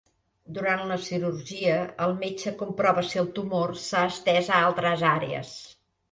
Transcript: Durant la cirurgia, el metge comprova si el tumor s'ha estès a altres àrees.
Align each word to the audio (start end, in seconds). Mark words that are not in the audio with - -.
Durant 0.53 0.79
la 0.91 0.95
cirurgia, 1.07 1.75
el 2.05 2.13
metge 2.23 2.53
comprova 2.61 3.03
si 3.09 3.21
el 3.23 3.29
tumor 3.35 3.73
s'ha 3.83 4.01
estès 4.13 4.49
a 4.55 4.63
altres 4.71 5.05
àrees. 5.11 5.53